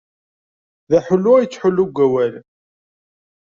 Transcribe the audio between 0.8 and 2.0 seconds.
D aḥullu i yettḥullu deg